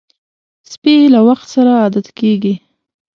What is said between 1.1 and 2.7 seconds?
له وخت سره عادت کېږي.